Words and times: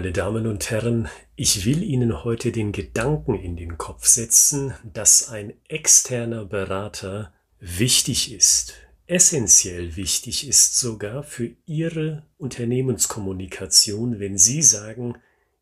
Meine 0.00 0.12
Damen 0.12 0.46
und 0.46 0.70
Herren, 0.70 1.10
ich 1.36 1.66
will 1.66 1.82
Ihnen 1.82 2.24
heute 2.24 2.52
den 2.52 2.72
Gedanken 2.72 3.34
in 3.34 3.54
den 3.54 3.76
Kopf 3.76 4.06
setzen, 4.06 4.72
dass 4.82 5.28
ein 5.28 5.52
externer 5.68 6.46
Berater 6.46 7.34
wichtig 7.58 8.32
ist, 8.32 8.72
essentiell 9.06 9.96
wichtig 9.96 10.48
ist 10.48 10.78
sogar 10.78 11.22
für 11.22 11.50
Ihre 11.66 12.22
Unternehmenskommunikation, 12.38 14.20
wenn 14.20 14.38
Sie 14.38 14.62
sagen, 14.62 15.18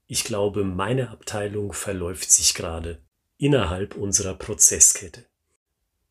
ich 0.06 0.22
glaube, 0.22 0.62
meine 0.62 1.10
Abteilung 1.10 1.72
verläuft 1.72 2.30
sich 2.30 2.54
gerade 2.54 3.00
innerhalb 3.38 3.96
unserer 3.96 4.34
Prozesskette. 4.34 5.24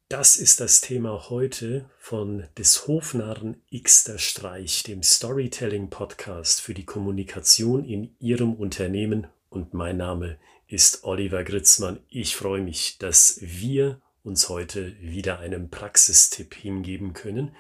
Das 0.10 0.38
ist 0.38 0.61
das 0.61 0.79
Thema 0.79 1.29
heute 1.29 1.89
von 2.00 2.47
des 2.57 2.88
Hofnarren 2.88 3.61
Xter 3.78 4.18
Streich, 4.18 4.83
dem 4.83 5.04
Storytelling 5.04 5.89
Podcast 5.89 6.61
für 6.61 6.74
die 6.74 6.86
Kommunikation 6.86 7.83
in 7.83 8.16
Ihrem 8.21 8.54
Unternehmen. 8.54 9.28
Und 9.50 9.74
mein 9.74 9.97
Name 9.97 10.38
ist 10.70 11.04
Oliver 11.04 11.43
Gritzmann. 11.43 12.00
Ich 12.07 12.38
freue 12.38 12.61
mich, 12.61 12.97
dass 13.00 13.39
wir 13.42 14.00
uns 14.24 14.47
heute 14.47 14.97
wieder 15.02 15.39
einem 15.39 15.70
Praxistipp 15.70 16.55
hingeben 16.55 17.11
können, 17.11 17.54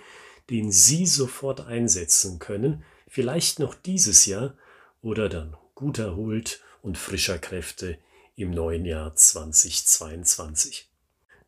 den 0.49 0.71
Sie 0.71 1.05
sofort 1.05 1.67
einsetzen 1.67 2.39
können, 2.39 2.85
vielleicht 3.09 3.59
noch 3.59 3.75
dieses 3.75 4.25
Jahr 4.25 4.53
oder 5.01 5.27
dann 5.27 5.57
gut 5.75 5.99
erholt 5.99 6.61
und 6.81 6.97
frischer 6.97 7.39
Kräfte 7.39 7.97
im 8.37 8.51
neuen 8.51 8.85
Jahr 8.85 9.13
2022. 9.15 10.86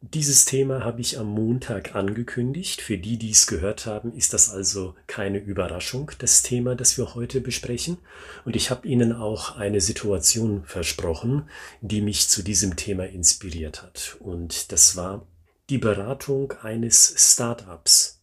Dieses 0.02 0.46
Thema 0.46 0.86
habe 0.86 1.02
ich 1.02 1.20
am 1.20 1.28
Montag 1.28 1.94
angekündigt. 1.94 2.82
Für 2.82 2.98
die, 2.98 3.18
die 3.18 3.32
es 3.32 3.48
gehört 3.48 3.86
haben, 3.86 4.14
ist 4.14 4.32
das 4.32 4.50
also 4.50 4.96
keine 5.08 5.40
Überraschung, 5.40 6.12
das 6.20 6.42
Thema, 6.42 6.74
das 6.76 6.98
wir 6.98 7.16
heute 7.16 7.42
besprechen. 7.42 7.98
Und 8.46 8.56
ich 8.56 8.72
habe 8.72 8.88
Ihnen 8.88 9.12
auch 9.12 9.58
eine 9.58 9.82
Situation 9.82 10.64
versprochen, 10.64 11.50
die 11.82 12.00
mich 12.00 12.30
zu 12.30 12.44
diesem 12.44 12.78
Thema 12.78 13.08
inspiriert 13.08 13.84
hat. 13.84 14.16
Und 14.22 14.72
das 14.72 14.96
war 14.96 15.28
die 15.70 15.78
Beratung 15.78 16.54
eines 16.62 17.14
Startups. 17.18 18.22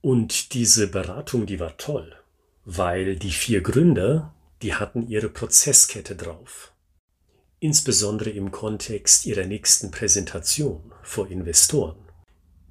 Und 0.00 0.54
diese 0.54 0.88
Beratung, 0.88 1.46
die 1.46 1.60
war 1.60 1.76
toll, 1.76 2.16
weil 2.64 3.14
die 3.14 3.30
vier 3.30 3.60
Gründer, 3.60 4.34
die 4.60 4.74
hatten 4.74 5.06
ihre 5.06 5.28
Prozesskette 5.28 6.16
drauf 6.16 6.71
insbesondere 7.62 8.30
im 8.30 8.50
Kontext 8.50 9.24
ihrer 9.24 9.44
nächsten 9.44 9.92
Präsentation 9.92 10.92
vor 11.04 11.30
Investoren. 11.30 11.94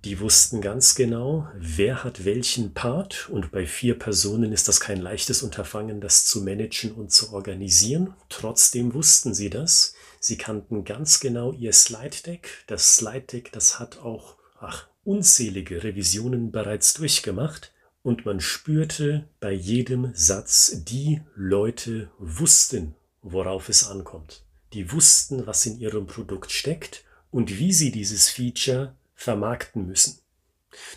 Die 0.03 0.19
wussten 0.19 0.59
ganz 0.59 0.95
genau, 0.95 1.47
wer 1.55 2.03
hat 2.03 2.25
welchen 2.25 2.73
Part 2.73 3.29
und 3.29 3.51
bei 3.51 3.65
vier 3.65 3.97
Personen 3.97 4.51
ist 4.51 4.67
das 4.67 4.81
kein 4.81 4.99
leichtes 4.99 5.43
Unterfangen, 5.43 6.01
das 6.01 6.25
zu 6.25 6.41
managen 6.41 6.91
und 6.91 7.09
zu 7.09 7.31
organisieren. 7.31 8.15
Trotzdem 8.27 8.93
wussten 8.93 9.33
sie 9.33 9.49
das. 9.49 9.93
Sie 10.19 10.37
kannten 10.37 10.83
ganz 10.83 11.21
genau 11.21 11.53
ihr 11.53 11.71
Slide 11.71 12.17
Deck. 12.25 12.65
Das 12.67 12.97
Slide 12.97 13.27
Deck, 13.31 13.53
das 13.53 13.79
hat 13.79 13.99
auch 13.99 14.35
ach, 14.59 14.87
unzählige 15.05 15.85
Revisionen 15.85 16.51
bereits 16.51 16.95
durchgemacht 16.95 17.71
und 18.03 18.25
man 18.25 18.41
spürte 18.41 19.29
bei 19.39 19.53
jedem 19.53 20.11
Satz, 20.13 20.83
die 20.83 21.21
Leute 21.33 22.11
wussten, 22.19 22.95
worauf 23.21 23.69
es 23.69 23.87
ankommt 23.87 24.43
die 24.73 24.91
wussten, 24.91 25.45
was 25.47 25.65
in 25.65 25.79
ihrem 25.79 26.07
Produkt 26.07 26.51
steckt 26.51 27.03
und 27.29 27.57
wie 27.57 27.73
sie 27.73 27.91
dieses 27.91 28.29
Feature 28.29 28.95
vermarkten 29.15 29.85
müssen. 29.85 30.19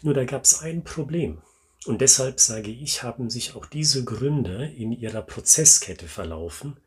Nur 0.02 0.14
da 0.14 0.24
gab 0.24 0.44
es 0.44 0.60
ein 0.60 0.84
Problem. 0.84 1.42
Und 1.86 2.00
deshalb 2.00 2.40
sage 2.40 2.70
ich, 2.70 3.02
haben 3.02 3.28
sich 3.28 3.54
auch 3.54 3.66
diese 3.66 4.04
Gründer 4.04 4.70
in 4.70 4.92
ihrer 4.92 5.22
Prozesskette 5.22 6.08
verlaufen. 6.08 6.78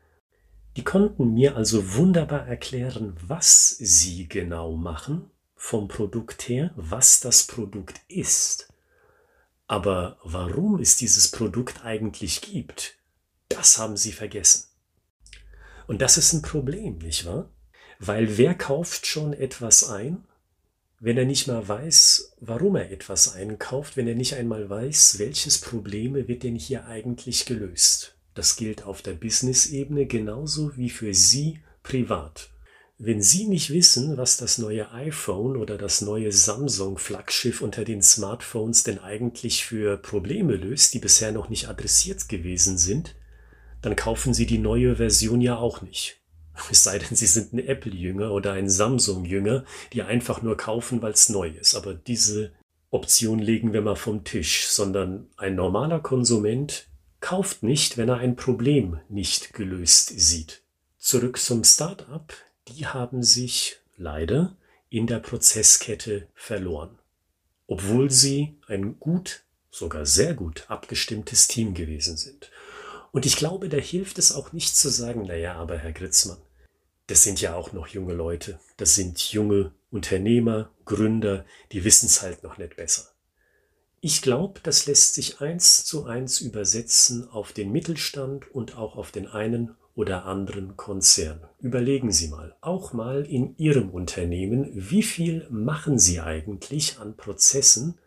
Die 0.76 0.84
konnten 0.84 1.34
mir 1.34 1.56
also 1.56 1.94
wunderbar 1.94 2.46
erklären, 2.46 3.16
was 3.26 3.76
sie 3.78 4.28
genau 4.28 4.76
machen 4.76 5.30
vom 5.54 5.88
Produkt 5.88 6.48
her, 6.48 6.72
was 6.76 7.20
das 7.20 7.46
Produkt 7.46 8.00
ist. 8.08 8.72
Aber 9.66 10.18
warum 10.24 10.80
es 10.80 10.96
dieses 10.96 11.30
Produkt 11.30 11.84
eigentlich 11.84 12.40
gibt, 12.40 12.96
das 13.48 13.78
haben 13.78 13.96
sie 13.96 14.12
vergessen. 14.12 14.64
Und 15.88 16.02
das 16.02 16.18
ist 16.18 16.34
ein 16.34 16.42
Problem, 16.42 16.98
nicht 16.98 17.24
wahr? 17.24 17.50
Weil 17.98 18.36
wer 18.36 18.54
kauft 18.54 19.06
schon 19.06 19.32
etwas 19.32 19.88
ein, 19.88 20.22
wenn 21.00 21.16
er 21.16 21.24
nicht 21.24 21.46
mal 21.46 21.66
weiß, 21.66 22.34
warum 22.40 22.76
er 22.76 22.92
etwas 22.92 23.34
einkauft, 23.34 23.96
wenn 23.96 24.06
er 24.06 24.14
nicht 24.14 24.34
einmal 24.34 24.68
weiß, 24.68 25.18
welches 25.18 25.58
Probleme 25.58 26.28
wird 26.28 26.42
denn 26.42 26.56
hier 26.56 26.84
eigentlich 26.84 27.46
gelöst? 27.46 28.16
Das 28.34 28.56
gilt 28.56 28.84
auf 28.84 29.00
der 29.00 29.14
Business-Ebene 29.14 30.04
genauso 30.04 30.76
wie 30.76 30.90
für 30.90 31.14
Sie 31.14 31.60
privat. 31.82 32.50
Wenn 32.98 33.22
Sie 33.22 33.46
nicht 33.46 33.70
wissen, 33.70 34.18
was 34.18 34.36
das 34.36 34.58
neue 34.58 34.92
iPhone 34.92 35.56
oder 35.56 35.78
das 35.78 36.02
neue 36.02 36.32
Samsung-Flaggschiff 36.32 37.62
unter 37.62 37.84
den 37.84 38.02
Smartphones 38.02 38.82
denn 38.82 38.98
eigentlich 38.98 39.64
für 39.64 39.96
Probleme 39.96 40.56
löst, 40.56 40.92
die 40.92 40.98
bisher 40.98 41.32
noch 41.32 41.48
nicht 41.48 41.68
adressiert 41.68 42.28
gewesen 42.28 42.76
sind, 42.76 43.14
dann 43.82 43.96
kaufen 43.96 44.34
Sie 44.34 44.46
die 44.46 44.58
neue 44.58 44.96
Version 44.96 45.40
ja 45.40 45.56
auch 45.56 45.82
nicht. 45.82 46.16
Es 46.70 46.82
sei 46.82 46.98
denn, 46.98 47.14
Sie 47.16 47.26
sind 47.26 47.52
ein 47.52 47.64
Apple-Jünger 47.64 48.32
oder 48.32 48.52
ein 48.52 48.68
Samsung-Jünger, 48.68 49.64
die 49.92 50.02
einfach 50.02 50.42
nur 50.42 50.56
kaufen, 50.56 51.02
weil 51.02 51.12
es 51.12 51.28
neu 51.28 51.48
ist. 51.48 51.74
Aber 51.76 51.94
diese 51.94 52.52
Option 52.90 53.38
legen 53.38 53.72
wir 53.72 53.82
mal 53.82 53.96
vom 53.96 54.24
Tisch, 54.24 54.66
sondern 54.66 55.28
ein 55.36 55.54
normaler 55.54 56.00
Konsument 56.00 56.88
kauft 57.20 57.62
nicht, 57.62 57.96
wenn 57.96 58.08
er 58.08 58.18
ein 58.18 58.36
Problem 58.36 59.00
nicht 59.08 59.52
gelöst 59.52 60.12
sieht. 60.16 60.62
Zurück 60.96 61.38
zum 61.38 61.64
Startup. 61.64 62.32
Die 62.68 62.86
haben 62.86 63.22
sich 63.22 63.76
leider 63.96 64.56
in 64.90 65.06
der 65.06 65.18
Prozesskette 65.18 66.28
verloren. 66.34 66.98
Obwohl 67.66 68.10
sie 68.10 68.56
ein 68.66 68.98
gut, 68.98 69.42
sogar 69.70 70.06
sehr 70.06 70.34
gut 70.34 70.64
abgestimmtes 70.68 71.48
Team 71.48 71.74
gewesen 71.74 72.16
sind. 72.16 72.50
Und 73.12 73.26
ich 73.26 73.36
glaube, 73.36 73.68
da 73.68 73.76
hilft 73.76 74.18
es 74.18 74.32
auch 74.32 74.52
nicht 74.52 74.76
zu 74.76 74.88
sagen, 74.88 75.26
naja, 75.26 75.54
aber 75.54 75.78
Herr 75.78 75.92
Gritzmann, 75.92 76.38
das 77.06 77.22
sind 77.22 77.40
ja 77.40 77.54
auch 77.54 77.72
noch 77.72 77.88
junge 77.88 78.14
Leute, 78.14 78.60
das 78.76 78.94
sind 78.94 79.18
junge 79.32 79.72
Unternehmer, 79.90 80.70
Gründer, 80.84 81.46
die 81.72 81.84
wissen 81.84 82.06
es 82.06 82.22
halt 82.22 82.42
noch 82.42 82.58
nicht 82.58 82.76
besser. 82.76 83.08
Ich 84.00 84.22
glaube, 84.22 84.60
das 84.62 84.86
lässt 84.86 85.14
sich 85.14 85.40
eins 85.40 85.84
zu 85.84 86.04
eins 86.04 86.40
übersetzen 86.40 87.28
auf 87.28 87.52
den 87.52 87.72
Mittelstand 87.72 88.48
und 88.54 88.76
auch 88.76 88.96
auf 88.96 89.10
den 89.10 89.26
einen 89.26 89.74
oder 89.96 90.26
anderen 90.26 90.76
Konzern. 90.76 91.40
Überlegen 91.60 92.12
Sie 92.12 92.28
mal, 92.28 92.54
auch 92.60 92.92
mal 92.92 93.24
in 93.24 93.56
Ihrem 93.56 93.90
Unternehmen, 93.90 94.70
wie 94.72 95.02
viel 95.02 95.48
machen 95.50 95.98
Sie 95.98 96.20
eigentlich 96.20 97.00
an 97.00 97.16
Prozessen, 97.16 97.98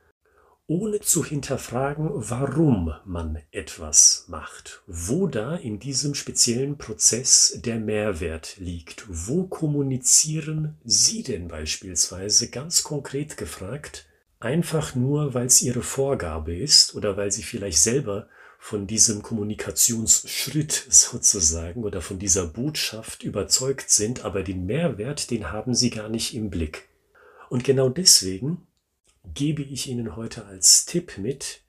ohne 0.71 1.01
zu 1.01 1.25
hinterfragen, 1.25 2.09
warum 2.13 2.93
man 3.03 3.39
etwas 3.51 4.23
macht, 4.29 4.83
wo 4.87 5.27
da 5.27 5.57
in 5.57 5.79
diesem 5.79 6.15
speziellen 6.15 6.77
Prozess 6.77 7.59
der 7.61 7.75
Mehrwert 7.77 8.55
liegt. 8.57 9.03
Wo 9.09 9.47
kommunizieren 9.47 10.77
Sie 10.85 11.23
denn 11.23 11.49
beispielsweise 11.49 12.49
ganz 12.49 12.83
konkret 12.83 13.35
gefragt, 13.35 14.07
einfach 14.39 14.95
nur, 14.95 15.33
weil 15.33 15.47
es 15.47 15.61
Ihre 15.61 15.81
Vorgabe 15.81 16.55
ist 16.55 16.95
oder 16.95 17.17
weil 17.17 17.33
Sie 17.33 17.43
vielleicht 17.43 17.79
selber 17.79 18.29
von 18.57 18.87
diesem 18.87 19.23
Kommunikationsschritt 19.23 20.71
sozusagen 20.89 21.83
oder 21.83 21.99
von 21.99 22.17
dieser 22.17 22.47
Botschaft 22.47 23.23
überzeugt 23.23 23.89
sind, 23.89 24.23
aber 24.23 24.41
den 24.41 24.65
Mehrwert, 24.65 25.31
den 25.31 25.51
haben 25.51 25.75
Sie 25.75 25.89
gar 25.89 26.07
nicht 26.07 26.33
im 26.33 26.49
Blick. 26.49 26.87
Und 27.49 27.65
genau 27.65 27.89
deswegen 27.89 28.65
gebe 29.33 29.63
ich 29.63 29.87
Ihnen 29.87 30.15
heute 30.15 30.45
als 30.45 30.85
Tipp 30.85 31.17
mit, 31.17 31.61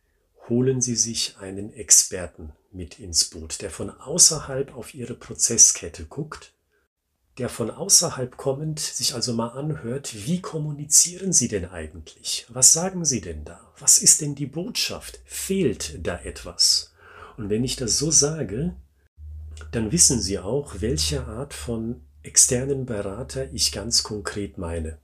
holen 0.48 0.80
Sie 0.80 0.96
sich 0.96 1.36
einen 1.38 1.72
Experten 1.72 2.52
mit 2.72 2.98
ins 2.98 3.26
Boot, 3.26 3.62
der 3.62 3.70
von 3.70 3.90
außerhalb 3.90 4.74
auf 4.74 4.94
Ihre 4.94 5.14
Prozesskette 5.14 6.04
guckt, 6.06 6.54
der 7.38 7.48
von 7.48 7.70
außerhalb 7.70 8.36
kommend 8.36 8.78
sich 8.78 9.14
also 9.14 9.32
mal 9.32 9.48
anhört, 9.48 10.26
wie 10.26 10.40
kommunizieren 10.40 11.32
Sie 11.32 11.48
denn 11.48 11.64
eigentlich? 11.64 12.46
Was 12.50 12.72
sagen 12.72 13.04
Sie 13.04 13.20
denn 13.20 13.44
da? 13.44 13.72
Was 13.78 13.98
ist 13.98 14.20
denn 14.20 14.34
die 14.34 14.46
Botschaft? 14.46 15.20
Fehlt 15.24 16.06
da 16.06 16.20
etwas? 16.20 16.92
Und 17.38 17.48
wenn 17.48 17.64
ich 17.64 17.76
das 17.76 17.96
so 17.96 18.10
sage, 18.10 18.74
dann 19.70 19.92
wissen 19.92 20.20
Sie 20.20 20.38
auch, 20.38 20.80
welche 20.80 21.26
Art 21.26 21.54
von 21.54 22.02
externen 22.22 22.84
Berater 22.84 23.50
ich 23.52 23.72
ganz 23.72 24.02
konkret 24.02 24.58
meine. 24.58 24.98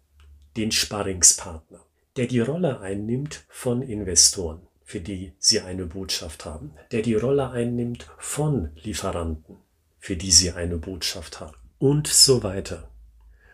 Den 0.57 0.71
Sparringspartner 0.71 1.88
der 2.19 2.27
die 2.27 2.41
Rolle 2.41 2.81
einnimmt 2.81 3.45
von 3.49 3.81
Investoren, 3.81 4.61
für 4.85 5.01
die 5.01 5.35
sie 5.39 5.61
eine 5.61 5.87
Botschaft 5.87 6.45
haben, 6.45 6.73
der 6.91 7.03
die 7.03 7.15
Rolle 7.15 7.51
einnimmt 7.51 8.11
von 8.19 8.71
Lieferanten, 8.83 9.57
für 10.01 10.17
die 10.17 10.33
sie 10.33 10.51
eine 10.51 10.79
Botschaft 10.79 11.39
haben 11.39 11.57
und 11.79 12.09
so 12.09 12.43
weiter. 12.43 12.91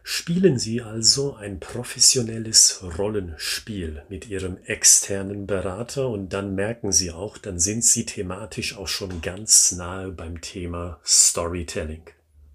Spielen 0.07 0.59
Sie 0.59 0.83
also 0.83 1.35
ein 1.35 1.61
professionelles 1.61 2.83
Rollenspiel 2.99 4.03
mit 4.11 4.29
Ihrem 4.29 4.59
externen 4.65 5.47
Berater 5.47 6.09
und 6.09 6.35
dann 6.35 6.55
merken 6.55 6.93
Sie 6.93 7.11
auch, 7.11 7.39
dann 7.39 7.59
sind 7.59 7.85
Sie 7.85 8.05
thematisch 8.05 8.77
auch 8.77 8.89
schon 8.89 9.23
ganz 9.23 9.73
nahe 9.73 10.11
beim 10.11 10.43
Thema 10.43 11.01
Storytelling. 11.05 12.03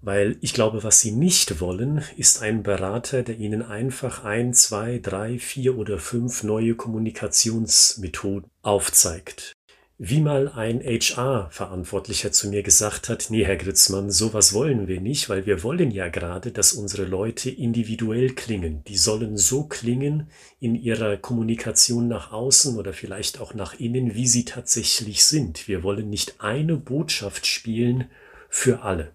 Weil 0.02 0.38
ich 0.40 0.54
glaube, 0.54 0.84
was 0.84 1.02
Sie 1.02 1.12
nicht 1.12 1.60
wollen, 1.60 2.04
ist 2.16 2.42
ein 2.42 2.64
Berater, 2.64 3.22
der 3.22 3.38
Ihnen 3.38 3.62
einfach 3.62 4.24
ein, 4.24 4.54
zwei, 4.54 5.00
drei, 5.00 5.40
vier 5.40 5.78
oder 5.78 6.00
fünf 6.00 6.44
neue 6.44 6.76
Kommunikationsmethoden 6.76 8.50
aufzeigt. 8.62 9.54
Wie 10.02 10.22
mal 10.22 10.48
ein 10.48 10.80
HR-Verantwortlicher 10.80 12.32
zu 12.32 12.48
mir 12.48 12.64
gesagt 12.64 13.10
hat, 13.10 13.26
nee, 13.32 13.44
Herr 13.44 13.58
Gritzmann, 13.58 14.10
sowas 14.10 14.54
wollen 14.54 14.88
wir 14.88 15.02
nicht, 15.02 15.28
weil 15.28 15.46
wir 15.46 15.62
wollen 15.62 15.92
ja 15.92 16.08
gerade, 16.08 16.54
dass 16.54 16.72
unsere 16.72 17.04
Leute 17.04 17.50
individuell 17.50 18.30
klingen. 18.30 18.82
Die 18.86 18.96
sollen 18.96 19.36
so 19.36 19.66
klingen 19.66 20.30
in 20.62 20.76
ihrer 20.76 21.18
Kommunikation 21.18 22.08
nach 22.08 22.32
außen 22.32 22.78
oder 22.78 22.94
vielleicht 22.94 23.42
auch 23.42 23.54
nach 23.54 23.78
innen, 23.78 24.16
wie 24.16 24.28
sie 24.28 24.46
tatsächlich 24.46 25.26
sind. 25.26 25.68
Wir 25.68 25.84
wollen 25.84 26.10
nicht 26.10 26.36
eine 26.40 26.78
Botschaft 26.78 27.46
spielen 27.46 28.06
für 28.48 28.84
alle. 28.84 29.12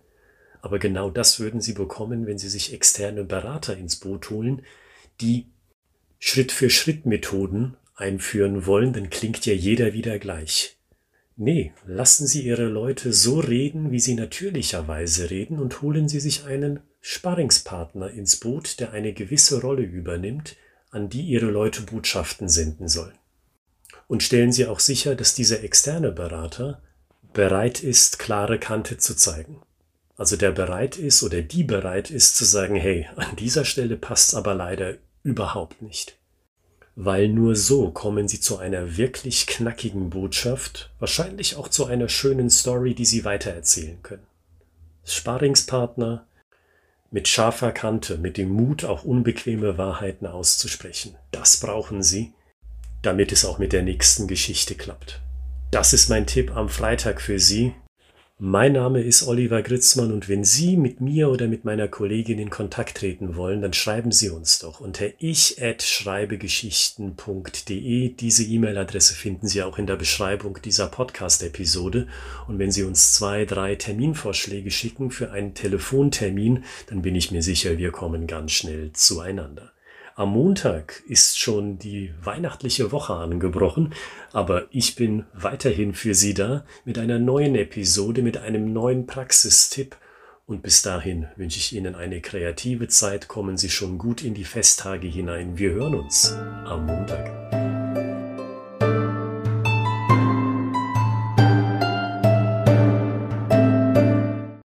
Aber 0.65 0.79
genau 0.79 1.11
das 1.11 1.41
würden 1.41 1.61
Sie 1.61 1.75
bekommen, 1.75 2.27
wenn 2.27 2.39
Sie 2.39 2.49
sich 2.49 2.73
externe 2.73 3.23
Berater 3.23 3.77
ins 3.77 3.97
Boot 3.97 4.31
holen, 4.31 4.63
die 5.21 5.45
Schritt 6.19 6.53
für 6.53 6.71
Schritt 6.71 7.05
Methoden 7.05 7.77
einführen 7.95 8.65
wollen, 8.65 8.95
dann 8.95 9.11
klingt 9.11 9.45
ja 9.45 9.53
jeder 9.53 9.93
wieder 9.93 10.19
gleich. 10.19 10.79
Nee, 11.37 11.75
lassen 11.87 12.27
Sie 12.27 12.41
Ihre 12.41 12.65
Leute 12.65 13.13
so 13.13 13.41
reden, 13.41 13.91
wie 13.91 14.01
sie 14.01 14.15
natürlicherweise 14.15 15.29
reden 15.29 15.59
und 15.59 15.83
holen 15.83 16.09
Sie 16.09 16.19
sich 16.19 16.47
einen 16.47 16.81
Sparringspartner 17.03 18.11
ins 18.13 18.37
Boot, 18.37 18.81
der 18.81 18.93
eine 18.93 19.13
gewisse 19.13 19.61
Rolle 19.61 19.83
übernimmt, 19.83 20.57
an 20.91 21.11
die 21.11 21.27
Ihre 21.27 21.51
Leute 21.51 21.83
Botschaften 21.83 22.49
senden 22.49 22.89
sollen. 22.89 23.19
Und 24.09 24.23
stellen 24.23 24.51
Sie 24.51 24.65
auch 24.65 24.81
sicher, 24.81 25.15
dass 25.15 25.35
dieser 25.35 25.63
externe 25.63 26.11
Berater 26.11 26.81
bereit 27.35 27.85
ist, 27.85 28.19
klare 28.19 28.59
Kante 28.59 28.97
zu 28.97 29.15
zeigen. 29.15 29.61
Also 30.17 30.37
der 30.37 30.53
bereit 30.53 30.97
ist 30.97 31.23
oder 31.23 31.43
die 31.43 31.65
bereit 31.65 32.11
ist 32.11 32.37
zu 32.37 32.45
sagen, 32.45 32.77
hey, 32.77 33.09
an 33.17 33.37
dieser 33.37 33.65
Stelle 33.65 33.97
passt's 33.97 34.35
aber 34.35 34.55
leider 34.55 34.95
überhaupt 35.23 35.83
nicht 35.83 36.17
weil 36.97 37.29
nur 37.29 37.57
so 37.57 37.91
kommen 37.91 38.29
sie 38.29 38.41
zu 38.41 38.59
einer 38.59 38.97
wirklich 38.97 39.47
knackigen 39.47 40.11
Botschaft, 40.11 40.91
wahrscheinlich 40.99 41.57
auch 41.57 41.69
zu 41.69 41.87
einer 41.87 42.09
schönen 42.09 42.51
Story, 42.51 42.95
die 42.95 43.05
sie 43.05 43.25
weitererzählen 43.25 44.03
können. 44.03 44.27
Sparingspartner 45.05 46.27
mit 47.11 47.29
scharfer 47.29 47.73
Kante, 47.73 48.19
mit 48.19 48.37
dem 48.37 48.51
Mut, 48.51 48.85
auch 48.85 49.05
unbequeme 49.05 49.79
Wahrheiten 49.79 50.27
auszusprechen. 50.27 51.17
Das 51.31 51.59
brauchen 51.59 52.03
sie, 52.03 52.33
damit 53.03 53.33
es 53.33 53.45
auch 53.45 53.59
mit 53.59 53.73
der 53.73 53.83
nächsten 53.83 54.27
Geschichte 54.27 54.75
klappt. 54.75 55.21
Das 55.71 55.93
ist 55.93 56.09
mein 56.09 56.27
Tipp 56.27 56.57
am 56.57 56.69
Freitag 56.69 57.21
für 57.21 57.39
Sie. 57.39 57.75
Mein 58.47 58.75
Name 58.75 59.01
ist 59.01 59.27
Oliver 59.27 59.63
Gritzmann 59.63 60.13
und 60.13 60.29
wenn 60.29 60.45
Sie 60.45 60.77
mit 60.77 61.01
mir 61.01 61.31
oder 61.31 61.49
mit 61.49 61.65
meiner 61.65 61.89
Kollegin 61.89 62.39
in 62.39 62.51
Kontakt 62.51 62.99
treten 62.99 63.37
wollen, 63.37 63.63
dann 63.63 63.73
schreiben 63.73 64.13
Sie 64.13 64.29
uns 64.29 64.59
doch 64.59 64.81
unter 64.81 65.07
ich@schreibegeschichten.de. 65.19 68.09
Diese 68.11 68.45
E-Mail-Adresse 68.45 69.15
finden 69.15 69.49
Sie 69.49 69.63
auch 69.63 69.79
in 69.79 69.87
der 69.87 69.97
Beschreibung 69.97 70.59
dieser 70.63 70.89
Podcast-Episode. 70.89 72.07
Und 72.47 72.59
wenn 72.59 72.71
Sie 72.71 72.83
uns 72.83 73.15
zwei, 73.15 73.47
drei 73.47 73.77
Terminvorschläge 73.77 74.71
schicken 74.71 75.11
für 75.11 75.31
einen 75.31 75.55
Telefontermin, 75.55 76.65
dann 76.89 77.01
bin 77.01 77.15
ich 77.15 77.31
mir 77.31 77.43
sicher, 77.43 77.79
wir 77.79 77.93
kommen 77.93 78.27
ganz 78.27 78.53
schnell 78.53 78.93
zueinander. 78.93 79.74
Am 80.17 80.31
Montag 80.31 81.03
ist 81.09 81.41
schon 81.41 81.81
die 81.81 82.15
weihnachtliche 82.23 82.93
Woche 82.93 83.15
angebrochen, 83.15 83.95
aber 84.33 84.67
ich 84.71 84.95
bin 84.95 85.27
weiterhin 85.33 85.93
für 85.93 86.15
Sie 86.15 86.35
da 86.35 86.65
mit 86.85 86.99
einer 86.99 87.19
neuen 87.19 87.57
Episode, 87.57 88.23
mit 88.23 88.37
einem 88.37 88.73
neuen 88.73 89.07
Praxistipp. 89.09 89.97
Und 90.47 90.63
bis 90.63 90.83
dahin 90.83 91.27
wünsche 91.35 91.59
ich 91.59 91.75
Ihnen 91.75 91.97
eine 91.97 92.21
kreative 92.21 92.87
Zeit. 92.87 93.27
Kommen 93.27 93.57
Sie 93.57 93.71
schon 93.71 93.99
gut 93.99 94.23
in 94.23 94.35
die 94.35 94.45
Festtage 94.45 95.09
hinein. 95.09 95.59
Wir 95.59 95.73
hören 95.73 95.97
uns 95.97 96.33
am 96.65 96.87
Montag. 96.87 97.64